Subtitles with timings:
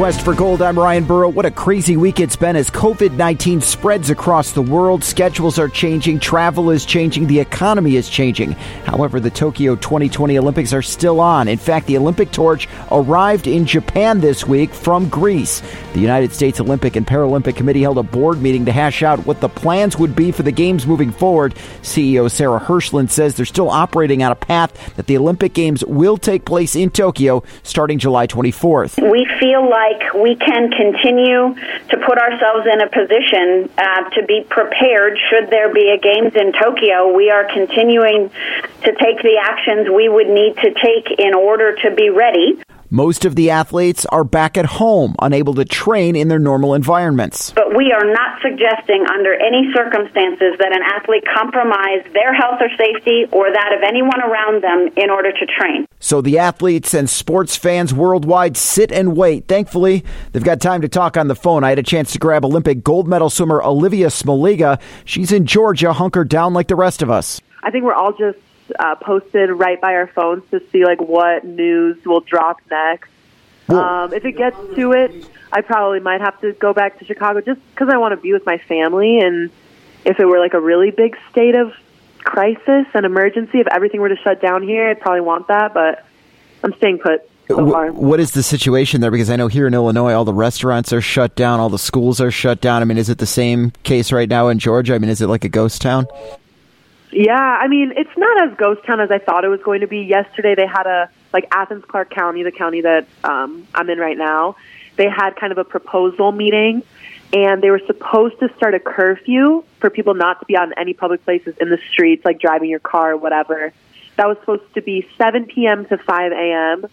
[0.00, 0.62] Quest for Gold.
[0.62, 1.28] I'm Ryan Burrow.
[1.28, 5.04] What a crazy week it's been as COVID 19 spreads across the world.
[5.04, 8.52] Schedules are changing, travel is changing, the economy is changing.
[8.86, 11.48] However, the Tokyo 2020 Olympics are still on.
[11.48, 15.60] In fact, the Olympic torch arrived in Japan this week from Greece.
[15.92, 19.42] The United States Olympic and Paralympic Committee held a board meeting to hash out what
[19.42, 21.54] the plans would be for the Games moving forward.
[21.82, 26.16] CEO Sarah Hirshland says they're still operating on a path that the Olympic Games will
[26.16, 28.96] take place in Tokyo starting July 24th.
[29.10, 31.54] We feel like we can continue
[31.88, 36.34] to put ourselves in a position uh, to be prepared should there be a games
[36.36, 37.14] in Tokyo.
[37.14, 41.90] We are continuing to take the actions we would need to take in order to
[41.94, 42.60] be ready.
[42.92, 47.52] Most of the athletes are back at home, unable to train in their normal environments.
[47.52, 52.68] But we are not suggesting under any circumstances that an athlete compromise their health or
[52.70, 55.86] safety or that of anyone around them in order to train.
[56.00, 59.46] So the athletes and sports fans worldwide sit and wait.
[59.46, 61.62] Thankfully, they've got time to talk on the phone.
[61.62, 64.80] I had a chance to grab Olympic gold medal swimmer Olivia Smoliga.
[65.04, 67.40] She's in Georgia, hunkered down like the rest of us.
[67.62, 68.38] I think we're all just
[68.78, 73.10] uh, posted right by our phones to see like what news will drop next.
[73.68, 77.40] Um, if it gets to it, I probably might have to go back to Chicago
[77.40, 79.20] just because I want to be with my family.
[79.20, 79.50] And
[80.04, 81.72] if it were like a really big state of
[82.18, 85.72] crisis and emergency, if everything were to shut down here, I'd probably want that.
[85.72, 86.04] But
[86.64, 87.22] I'm staying put.
[87.48, 87.92] So.
[87.92, 89.10] What is the situation there?
[89.10, 92.20] Because I know here in Illinois, all the restaurants are shut down, all the schools
[92.20, 92.80] are shut down.
[92.80, 94.94] I mean, is it the same case right now in Georgia?
[94.94, 96.06] I mean, is it like a ghost town?
[97.12, 99.86] Yeah, I mean, it's not as ghost town as I thought it was going to
[99.86, 100.00] be.
[100.00, 104.16] Yesterday, they had a like Athens Clarke County, the county that um, I'm in right
[104.16, 104.56] now.
[104.96, 106.82] They had kind of a proposal meeting,
[107.32, 110.92] and they were supposed to start a curfew for people not to be on any
[110.92, 113.72] public places in the streets, like driving your car or whatever.
[114.16, 115.86] That was supposed to be 7 p.m.
[115.86, 116.86] to 5 a.m.,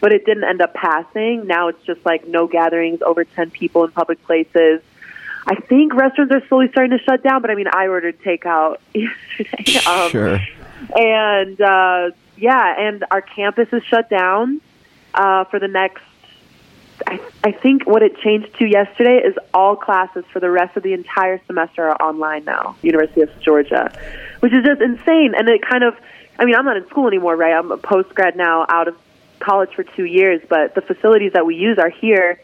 [0.00, 1.46] but it didn't end up passing.
[1.46, 4.82] Now it's just like no gatherings over 10 people in public places.
[5.46, 8.76] I think restaurants are slowly starting to shut down, but I mean, I ordered takeout
[8.94, 9.78] yesterday.
[9.86, 10.38] Um, Sure.
[10.96, 14.60] And uh, yeah, and our campus is shut down
[15.14, 16.02] uh, for the next.
[17.06, 20.82] I, I think what it changed to yesterday is all classes for the rest of
[20.82, 22.76] the entire semester are online now.
[22.82, 23.92] University of Georgia,
[24.40, 25.94] which is just insane, and it kind of.
[26.38, 27.52] I mean, I'm not in school anymore, right?
[27.52, 28.96] I'm a post grad now, out of
[29.38, 32.40] college for two years, but the facilities that we use are here.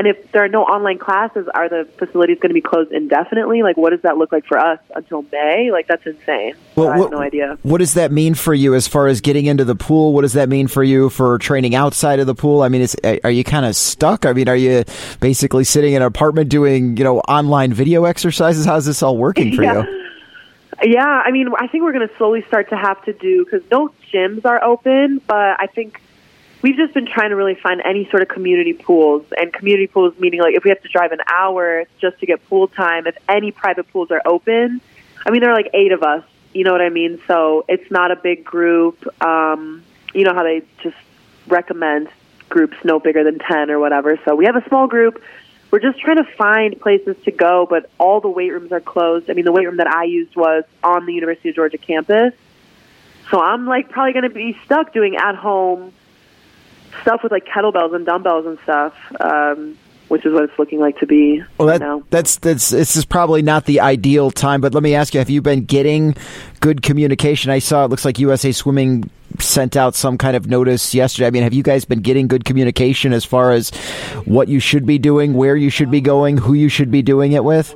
[0.00, 3.62] And if there are no online classes, are the facilities going to be closed indefinitely?
[3.62, 5.70] Like, what does that look like for us until May?
[5.70, 6.54] Like, that's insane.
[6.74, 7.58] Well, I what- have no idea.
[7.64, 10.14] What does that mean for you as far as getting into the pool?
[10.14, 12.62] What does that mean for you for training outside of the pool?
[12.62, 14.24] I mean, is, are you kind of stuck?
[14.24, 14.84] I mean, are you
[15.20, 18.64] basically sitting in an apartment doing, you know, online video exercises?
[18.64, 19.82] How's this all working for Yeah.
[19.82, 19.96] you?
[20.82, 23.60] Yeah, I mean, I think we're going to slowly start to have to do because
[23.70, 26.00] no gyms are open, but I think
[26.62, 30.14] we've just been trying to really find any sort of community pools and community pools
[30.18, 33.16] meaning like if we have to drive an hour just to get pool time, if
[33.28, 34.80] any private pools are open.
[35.24, 37.20] I mean, there are like eight of us, you know what I mean?
[37.26, 39.06] So it's not a big group.
[39.22, 39.82] Um,
[40.14, 40.96] you know how they just
[41.46, 42.08] recommend
[42.48, 44.18] groups no bigger than 10 or whatever.
[44.24, 45.22] So we have a small group.
[45.70, 49.30] We're just trying to find places to go, but all the weight rooms are closed.
[49.30, 52.34] I mean, the weight room that I used was on the University of Georgia campus.
[53.30, 55.92] So I'm like probably going to be stuck doing at home
[57.02, 59.76] stuff with like kettlebells and dumbbells and stuff, um,
[60.08, 62.02] which is what it's looking like to be Well, that, now.
[62.10, 65.30] that's that's this is probably not the ideal time, but let me ask you: Have
[65.30, 66.14] you been getting
[66.60, 67.50] good communication?
[67.50, 69.08] I saw it looks like USA Swimming
[69.38, 71.26] sent out some kind of notice yesterday.
[71.28, 73.70] I mean, have you guys been getting good communication as far as
[74.24, 77.32] what you should be doing, where you should be going, who you should be doing
[77.32, 77.74] it with?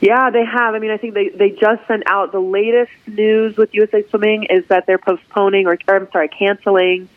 [0.00, 0.74] Yeah, they have.
[0.74, 4.44] I mean, I think they they just sent out the latest news with USA Swimming
[4.50, 7.08] is that they're postponing or, or I'm sorry, canceling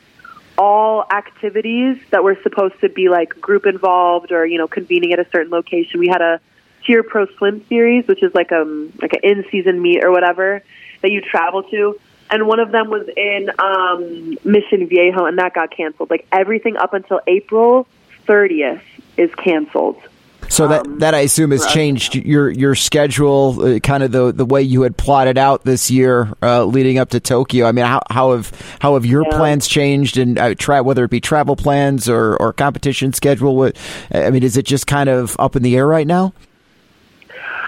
[0.57, 5.19] all activities that were supposed to be like group involved or you know convening at
[5.19, 5.99] a certain location.
[5.99, 6.39] We had a
[6.85, 10.63] TYR Pro Swim Series, which is like um like an in season meet or whatever
[11.01, 11.99] that you travel to,
[12.29, 16.09] and one of them was in um, Mission Viejo, and that got canceled.
[16.09, 17.87] Like everything up until April
[18.27, 18.81] 30th
[19.15, 20.01] is canceled.
[20.49, 24.45] So that that I assume has changed your your schedule, uh, kind of the the
[24.45, 27.65] way you had plotted out this year uh, leading up to Tokyo.
[27.65, 29.37] I mean, how how have how have your Yeah.
[29.37, 33.55] plans changed, and uh, tra- whether it be travel plans or or competition schedule?
[33.55, 33.75] What
[34.13, 36.33] I mean, is it just kind of up in the air right now?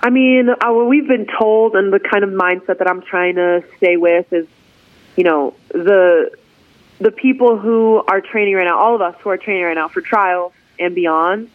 [0.02, 3.36] I mean, uh, what we've been told, and the kind of mindset that I'm trying
[3.36, 4.48] to stay with is,
[5.18, 6.32] you know, the
[7.00, 9.90] the people who are training right now, all of us who are training right now
[9.90, 11.50] for trials and beyond,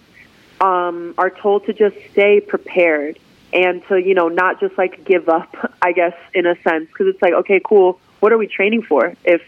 [0.66, 3.14] um, are told to just stay prepared
[3.52, 5.50] and to, you know, not just like give up.
[5.88, 7.88] I guess in a sense, because it's like, okay, cool.
[8.20, 9.02] What are we training for
[9.34, 9.42] if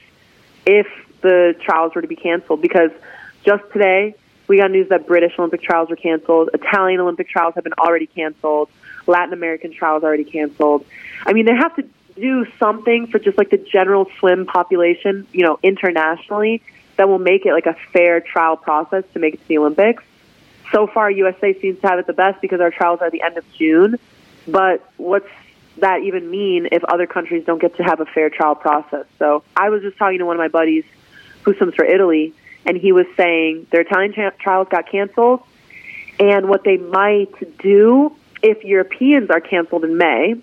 [0.80, 0.88] if
[1.26, 2.60] the trials were to be canceled?
[2.68, 2.92] Because
[3.48, 4.02] just today,
[4.48, 6.50] We got news that British Olympic trials were canceled.
[6.54, 8.69] Italian Olympic trials have been already canceled.
[9.06, 10.84] Latin American trials already canceled.
[11.24, 11.84] I mean, they have to
[12.14, 16.62] do something for just like the general swim population, you know, internationally
[16.96, 20.02] that will make it like a fair trial process to make it to the Olympics.
[20.72, 23.38] So far, USA seems to have it the best because our trials are the end
[23.38, 23.98] of June.
[24.48, 25.28] But what's
[25.78, 29.06] that even mean if other countries don't get to have a fair trial process?
[29.18, 30.84] So I was just talking to one of my buddies
[31.42, 32.34] who swims for Italy,
[32.64, 35.42] and he was saying their Italian trials got canceled,
[36.18, 40.34] and what they might do if Europeans are canceled in May,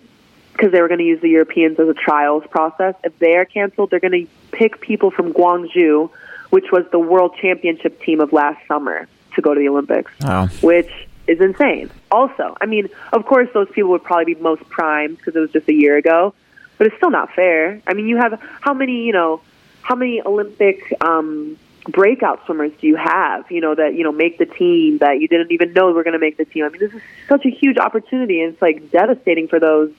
[0.54, 3.46] because they were going to use the Europeans as a trials process, if they are
[3.46, 6.10] canceled, they're going to pick people from Gwangju,
[6.52, 10.48] which was the world championship team of last summer, to go to the Olympics, oh.
[10.62, 10.92] which
[11.28, 11.90] is insane.
[12.12, 15.52] Also, I mean, of course, those people would probably be most primed because it was
[15.52, 16.34] just a year ago,
[16.78, 17.82] but it's still not fair.
[17.88, 19.42] I mean, you have how many, you know,
[19.82, 21.58] how many Olympic um,
[21.88, 23.50] breakout swimmers do you have?
[23.52, 26.14] You know that you know make the team that you didn't even know were going
[26.14, 26.66] to make the team.
[26.66, 29.92] I mean, this is such a huge opportunity, and it's like devastating for those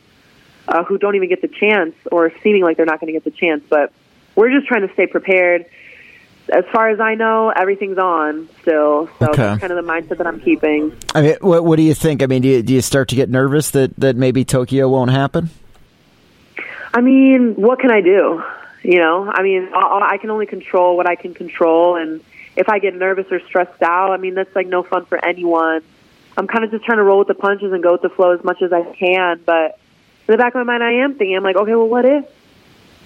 [0.69, 3.25] uh, who don't even get the chance or seeming like they're not going to get
[3.25, 3.63] the chance.
[3.69, 3.93] But
[4.35, 5.67] we're just trying to stay prepared.
[6.53, 9.37] As far as I know, everything's on still, so okay.
[9.37, 10.95] that's kind of the mindset that I'm keeping.
[11.15, 12.23] I mean, what, what do you think?
[12.23, 15.11] I mean, do you, do you start to get nervous that that maybe Tokyo won't
[15.11, 15.49] happen?
[16.93, 18.43] I mean, what can I do?
[18.83, 22.21] You know, I mean, I, I can only control what I can control, and
[22.57, 25.83] if I get nervous or stressed out, I mean, that's like no fun for anyone.
[26.37, 28.33] I'm kind of just trying to roll with the punches and go with the flow
[28.33, 29.79] as much as I can, but
[30.27, 32.27] in the back of my mind, I am thinking, I'm like, okay, well, what if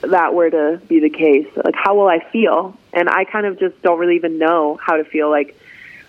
[0.01, 1.49] that were to be the case?
[1.57, 2.77] Like, how will I feel?
[2.93, 5.31] And I kind of just don't really even know how to feel.
[5.31, 5.59] Like,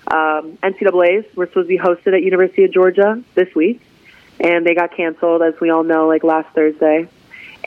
[0.07, 3.81] um, NCAA's were supposed to be hosted at University of Georgia this week,
[4.39, 7.07] and they got canceled, as we all know, like last Thursday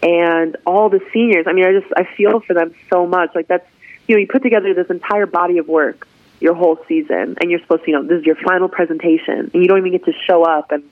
[0.03, 1.47] and all the seniors.
[1.47, 3.31] I mean, I just I feel for them so much.
[3.35, 3.67] Like that's
[4.07, 6.09] you know, you put together this entire body of work
[6.41, 9.63] your whole season, and you're supposed to you know this is your final presentation, and
[9.63, 10.73] you don't even get to show up.
[10.73, 10.83] And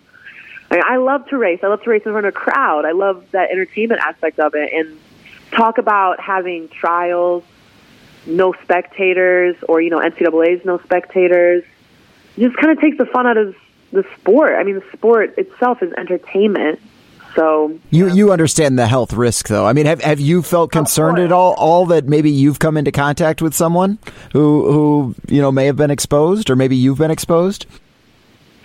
[0.70, 1.60] I, I love to race.
[1.62, 2.84] I love to race in front of a crowd.
[2.84, 4.98] I love that entertainment aspect of it, and
[5.52, 7.44] talk about having trials,
[8.26, 11.64] no spectators, or you know NCAA's no spectators.
[12.36, 13.54] It just kind of takes the fun out of
[13.92, 14.54] the sport.
[14.54, 16.80] I mean, the sport itself is entertainment
[17.34, 18.14] so you yeah.
[18.14, 19.66] you understand the health risk, though.
[19.66, 21.54] I mean, have have you felt concerned at all?
[21.54, 23.98] All that maybe you've come into contact with someone
[24.32, 27.66] who who you know may have been exposed, or maybe you've been exposed.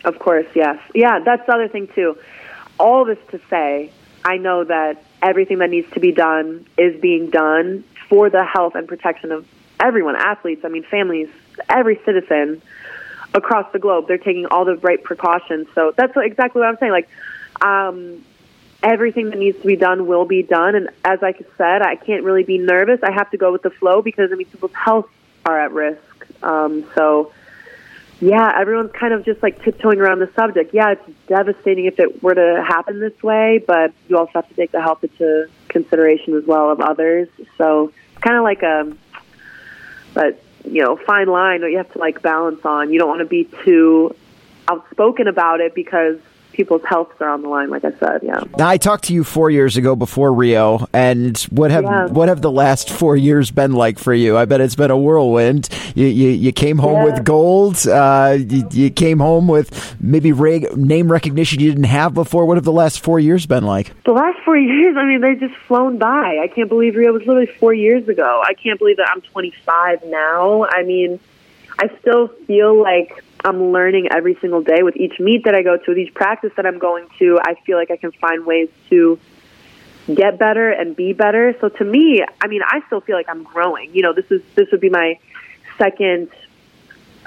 [0.04, 1.20] Of course, yes, yeah.
[1.24, 2.18] That's the other thing too.
[2.80, 3.92] All this to say,
[4.24, 8.76] I know that everything that needs to be done is being done for the health
[8.76, 9.48] and protection of
[9.80, 10.64] everyone, athletes.
[10.64, 11.30] I mean, families,
[11.68, 12.62] every citizen
[13.34, 14.08] across the globe.
[14.08, 15.68] They're taking all the right precautions.
[15.76, 16.92] So that's exactly what I'm saying.
[16.92, 17.10] Like.
[17.62, 18.24] Um,
[18.84, 20.76] everything that needs to be done will be done.
[20.76, 23.00] And as I said, I can't really be nervous.
[23.02, 25.10] I have to go with the flow because I mean people's health
[25.46, 26.44] are at risk.
[26.44, 27.32] Um, so
[28.22, 30.74] yeah, everyone's kind of just like tiptoeing around the subject.
[30.74, 34.56] Yeah, it's devastating if it were to happen this way, but you also have to
[34.56, 37.28] take the health into consideration as well of others.
[37.58, 39.24] So it's kind of like um, a,
[40.14, 42.92] but you know, fine line that you have to like balance on.
[42.92, 44.16] You don't want to be too
[44.68, 46.18] outspoken about it because
[46.56, 47.70] people's healths are on the line.
[47.70, 48.42] Like I said, yeah.
[48.58, 52.08] Now I talked to you four years ago before Rio, and what have yeah.
[52.08, 54.38] what have the last four years been like for you?
[54.38, 55.70] I bet it's been a whirlwind.
[55.96, 57.06] You you, you came home yeah.
[57.06, 57.86] with gold.
[57.88, 62.46] Uh, you, you, came home with maybe reg- name recognition you didn't have before.
[62.46, 63.92] What have the last four years been like?
[64.04, 66.40] The last four years, I mean, they've just flown by.
[66.42, 68.42] I can't believe Rio was literally four years ago.
[68.44, 70.66] I can't believe that I'm 25 now.
[70.66, 71.20] I mean,
[71.78, 75.78] I still feel like I'm learning every single day with each meet that I go
[75.78, 77.40] to, with each practice that I'm going to.
[77.40, 79.20] I feel like I can find ways to
[80.12, 81.56] get better and be better.
[81.62, 83.94] So to me, I mean, I still feel like I'm growing.
[83.94, 85.20] You know, this is this would be my
[85.78, 86.30] second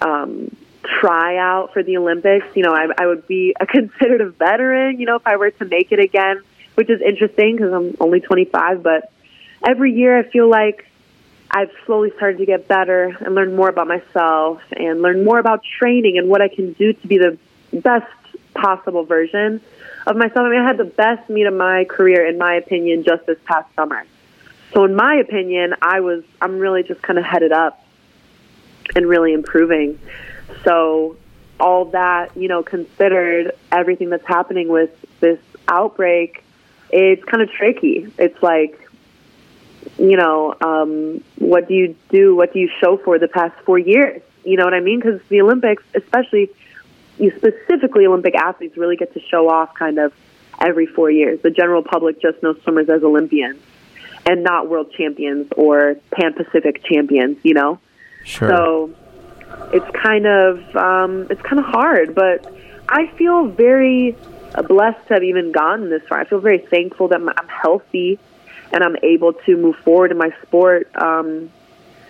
[0.02, 2.46] um, tryout for the Olympics.
[2.56, 4.98] You know, I, I would be a considered a veteran.
[4.98, 6.42] You know, if I were to make it again,
[6.74, 8.82] which is interesting because I'm only 25.
[8.82, 9.12] But
[9.64, 10.84] every year, I feel like
[11.50, 15.62] I've slowly started to get better and learn more about myself and learn more about
[15.78, 17.38] training and what I can do to be the
[17.72, 18.06] best
[18.54, 19.60] possible version
[20.06, 20.40] of myself.
[20.40, 23.38] I mean, I had the best meet of my career, in my opinion, just this
[23.44, 24.04] past summer.
[24.74, 27.82] So, in my opinion, I was I'm really just kind of headed up
[28.94, 29.98] and really improving.
[30.64, 31.16] So,
[31.58, 34.90] all that you know, considered everything that's happening with
[35.20, 36.44] this outbreak,
[36.90, 38.12] it's kind of tricky.
[38.18, 38.87] It's like
[39.98, 42.36] you know, um, what do you do?
[42.36, 44.22] What do you show for the past four years?
[44.44, 45.00] You know what I mean?
[45.00, 46.50] Because the Olympics, especially
[47.18, 50.12] you specifically Olympic athletes, really get to show off kind of
[50.60, 51.40] every four years.
[51.42, 53.60] The general public just knows swimmers as Olympians
[54.24, 57.38] and not world champions or Pan Pacific champions.
[57.42, 57.80] You know,
[58.24, 58.48] sure.
[58.48, 58.94] So
[59.72, 62.14] it's kind of um, it's kind of hard.
[62.14, 62.54] But
[62.88, 64.16] I feel very
[64.68, 66.20] blessed to have even gotten this far.
[66.20, 68.20] I feel very thankful that I'm healthy
[68.72, 70.90] and I'm able to move forward in my sport.
[70.94, 71.50] Um,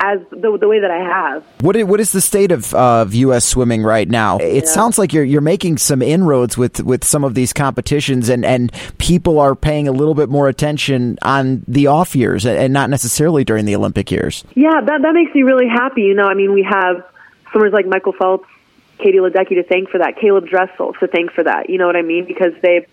[0.00, 1.44] as the, the way that I have.
[1.60, 3.44] What is, what is the state of of U.S.
[3.44, 4.38] swimming right now?
[4.38, 4.70] It yeah.
[4.70, 8.72] sounds like you're you're making some inroads with, with some of these competitions, and, and
[8.98, 13.44] people are paying a little bit more attention on the off years, and not necessarily
[13.44, 14.44] during the Olympic years.
[14.54, 16.02] Yeah, that that makes me really happy.
[16.02, 17.04] You know, I mean, we have
[17.50, 18.48] swimmers like Michael Phelps,
[18.98, 21.70] Katie Ledecky to thank for that, Caeleb Dressel to thank for that.
[21.70, 22.24] You know what I mean?
[22.24, 22.86] Because they've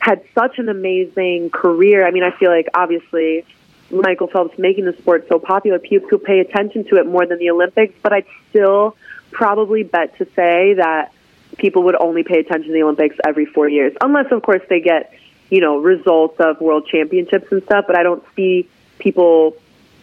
[0.00, 2.06] had such an amazing career.
[2.06, 3.44] I mean, I feel like obviously
[3.90, 7.38] Michael Phelps making the sport so popular, people could pay attention to it more than
[7.38, 8.96] the Olympics, but I'd still
[9.30, 11.12] probably bet to say that
[11.58, 14.80] people would only pay attention to the Olympics every four years, unless, of course, they
[14.80, 15.12] get,
[15.50, 19.54] you know, results of world championships and stuff, but I don't see people,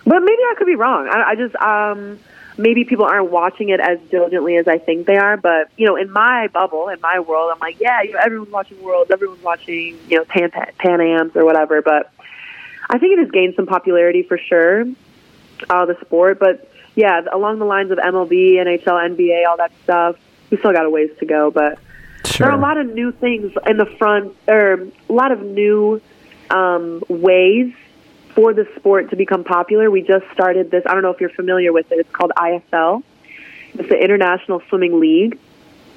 [0.06, 1.08] but maybe I could be wrong.
[1.08, 2.20] I, I just, um,
[2.58, 5.96] maybe people aren't watching it as diligently as I think they are, but, you know,
[5.96, 9.44] in my bubble, in my world, I'm like, yeah, you know, everyone's watching Worlds, everyone's
[9.44, 12.12] watching, you know, Pan, Pan Ams or whatever, but
[12.90, 14.86] I think it has gained some popularity for sure,
[15.70, 16.40] uh, the sport.
[16.40, 20.16] But yeah, along the lines of MLB, NHL, NBA, all that stuff,
[20.50, 21.52] we still got a ways to go.
[21.52, 21.80] But
[22.26, 22.48] sure.
[22.48, 24.74] there are a lot of new things in the front, or
[25.10, 26.02] a lot of new
[26.50, 27.74] um, ways
[28.38, 29.90] for the sport to become popular.
[29.90, 30.84] We just started this.
[30.86, 31.96] I don't know if you're familiar with it.
[31.98, 33.02] It's called ISL.
[33.74, 35.40] It's the International Swimming League,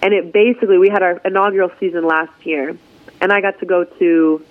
[0.00, 2.78] and it basically we had our inaugural season last year,
[3.20, 4.42] and I got to go to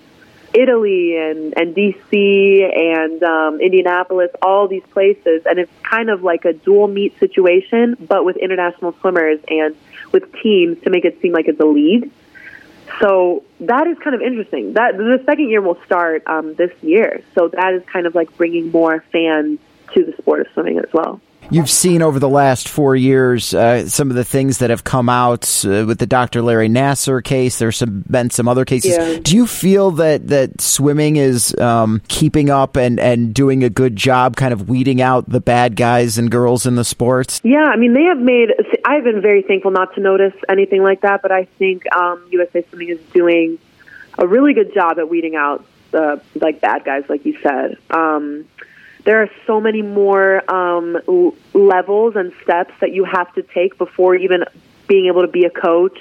[0.54, 6.44] Italy and and DC and um, Indianapolis, all these places, and it's kind of like
[6.44, 9.74] a dual meet situation, but with international swimmers and
[10.12, 12.08] with teams to make it seem like it's a league.
[13.00, 14.74] So that is kind of interesting.
[14.74, 18.36] That the second year will start um, this year, so that is kind of like
[18.36, 19.58] bringing more fans
[19.94, 21.20] to the sport of swimming as well.
[21.52, 25.08] You've seen over the last four years uh, some of the things that have come
[25.08, 26.42] out uh, with the Dr.
[26.42, 27.58] Larry Nassar case.
[27.58, 28.96] There's some, been some other cases.
[28.96, 29.18] Yeah.
[29.20, 33.96] Do you feel that, that swimming is um, keeping up and, and doing a good
[33.96, 37.40] job kind of weeding out the bad guys and girls in the sports?
[37.42, 38.50] Yeah, I mean, they have made,
[38.84, 42.64] I've been very thankful not to notice anything like that, but I think um, USA
[42.68, 43.58] Swimming is doing
[44.18, 47.76] a really good job at weeding out the like bad guys, like you said.
[47.90, 48.46] Um,
[49.04, 53.78] there are so many more um, l- levels and steps that you have to take
[53.78, 54.44] before even
[54.86, 55.98] being able to be a coach.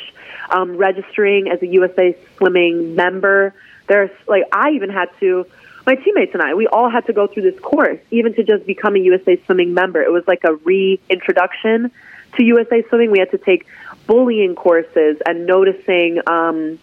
[0.49, 3.53] Um, registering as a USA Swimming member,
[3.87, 5.45] there's like I even had to.
[5.85, 8.65] My teammates and I, we all had to go through this course, even to just
[8.65, 10.01] become a USA Swimming member.
[10.01, 11.91] It was like a reintroduction
[12.35, 13.11] to USA Swimming.
[13.11, 13.67] We had to take
[14.07, 16.79] bullying courses and noticing um,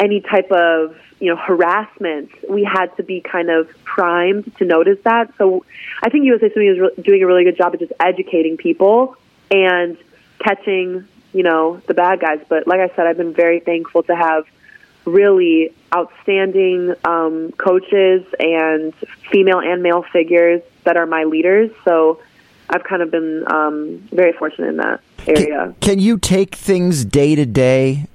[0.00, 4.98] any type of you know harassment, we had to be kind of primed to notice
[5.04, 5.32] that.
[5.38, 5.64] So
[6.02, 9.16] I think USA Swimming is re- doing a really good job of just educating people
[9.50, 9.96] and
[10.38, 12.40] catching you know the bad guys.
[12.48, 14.44] But like I said, I've been very thankful to have
[15.04, 18.94] really outstanding um, coaches and
[19.30, 21.70] female and male figures that are my leaders.
[21.84, 22.20] So
[22.70, 25.74] I've kind of been um, very fortunate in that area.
[25.80, 28.06] Can, can you take things day to day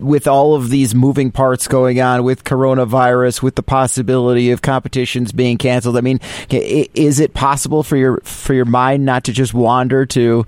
[0.00, 5.32] with all of these moving parts going on with coronavirus, with the possibility of competitions
[5.32, 9.52] being canceled, I mean, is it possible for your for your mind not to just
[9.52, 10.46] wander to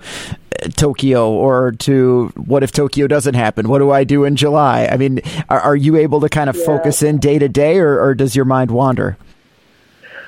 [0.63, 3.69] uh, Tokyo or to what if Tokyo doesn't happen?
[3.69, 4.87] What do I do in July?
[4.91, 6.65] I mean, are, are you able to kind of yeah.
[6.65, 9.17] focus in day to day, or, or does your mind wander?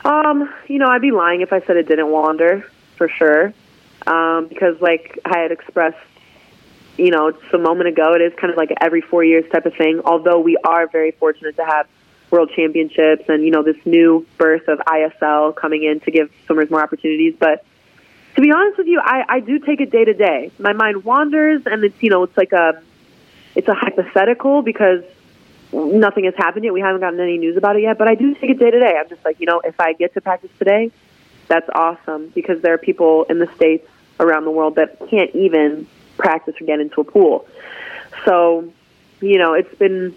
[0.05, 3.53] Um, you know, I'd be lying if I said it didn't wander for sure.
[4.07, 5.97] Um, because, like I had expressed
[6.99, 9.65] you know, just a moment ago, it is kind of like every four years type
[9.65, 10.01] of thing.
[10.03, 11.87] Although we are very fortunate to have
[12.29, 16.69] world championships and you know this new birth of ISL coming in to give swimmers
[16.69, 17.35] more opportunities.
[17.39, 17.65] But
[18.35, 20.51] to be honest with you, I, I do take it day to day.
[20.59, 22.81] My mind wanders, and it's you know it's like a
[23.55, 25.03] it's a hypothetical because
[25.71, 26.73] nothing has happened yet.
[26.73, 27.97] We haven't gotten any news about it yet.
[27.97, 28.95] But I do take it day to day.
[28.99, 30.91] I'm just like you know if I get to practice today,
[31.47, 33.87] that's awesome because there are people in the states
[34.19, 35.87] around the world that can't even
[36.19, 37.47] practice or get into a pool.
[38.25, 38.71] So,
[39.21, 40.15] you know, it's been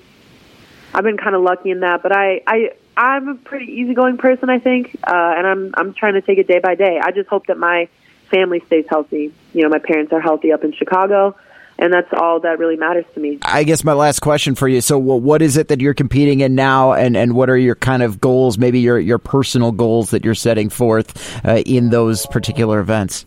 [0.95, 4.51] I've been kind of lucky in that, but I I I'm a pretty easygoing person,
[4.51, 7.01] I think, uh, and I'm I'm trying to take it day by day.
[7.03, 7.89] I just hope that my
[8.31, 9.33] family stays healthy.
[9.53, 11.37] You know, my parents are healthy up in Chicago,
[11.79, 13.39] and that's all that really matters to me.
[13.43, 14.81] I guess my last question for you.
[14.81, 18.03] So, what is it that you're competing in now, and, and what are your kind
[18.03, 18.59] of goals?
[18.59, 23.25] Maybe your your personal goals that you're setting forth uh, in those particular events.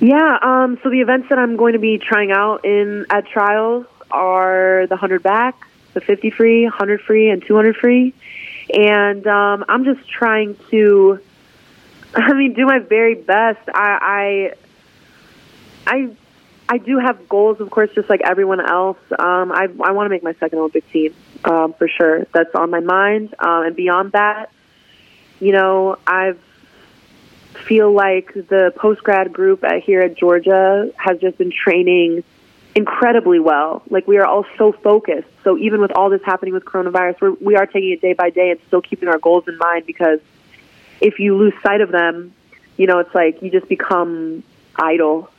[0.00, 3.86] Yeah, um, so the events that I'm going to be trying out in at trials
[4.10, 5.54] are the 100 back,
[5.94, 8.14] the 50 free, 100 free, and 200 free.
[8.72, 11.20] And um, I'm just trying to,
[12.14, 13.60] I mean, do my very best.
[13.68, 14.54] I, I
[15.86, 16.16] I
[16.68, 18.98] I do have goals, of course, just like everyone else.
[19.18, 22.26] Um, I I want to make my second Olympic team um, for sure.
[22.32, 23.34] That's on my mind.
[23.38, 24.50] Um, and beyond that,
[25.40, 26.34] you know, I
[27.66, 32.24] feel like the post grad group at, here at Georgia has just been training
[32.74, 33.82] incredibly well.
[33.88, 35.28] Like we are all so focused.
[35.44, 38.30] So even with all this happening with coronavirus, we're, we are taking it day by
[38.30, 40.20] day and still keeping our goals in mind because
[41.00, 42.34] if you lose sight of them,
[42.76, 44.42] you know, it's like you just become
[44.76, 45.30] idle.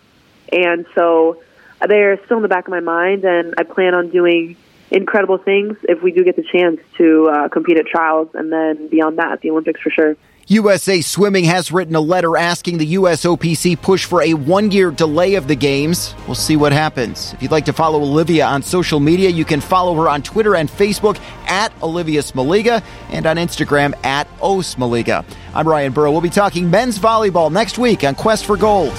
[0.51, 1.41] And so
[1.85, 4.55] they're still in the back of my mind, and I plan on doing
[4.91, 8.87] incredible things if we do get the chance to uh, compete at trials and then
[8.87, 10.15] beyond that, the Olympics for sure.
[10.47, 15.33] USA Swimming has written a letter asking the USOPC push for a one year delay
[15.33, 16.13] of the games.
[16.27, 17.33] We'll see what happens.
[17.33, 20.55] If you'd like to follow Olivia on social media, you can follow her on Twitter
[20.55, 24.61] and Facebook at Olivia Smoliga and on Instagram at O.
[25.55, 26.11] I'm Ryan Burrow.
[26.11, 28.93] We'll be talking men's volleyball next week on Quest for Gold.